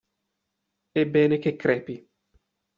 Ebbene, 0.95 1.37
che 1.37 1.55
crepi! 1.55 2.09